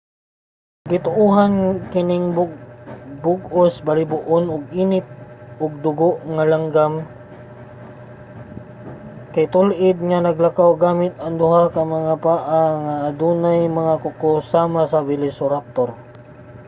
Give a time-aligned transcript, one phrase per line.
[0.91, 2.25] gituohan nga kining
[3.23, 5.05] bug-os balhiboon ug init
[5.63, 12.13] og dugo nga langgam nga mandadagit kay tul-id nga naglakaw gamit ang duha ka mga
[12.25, 15.89] paa nga adunay mga kuko sama sa velociraptor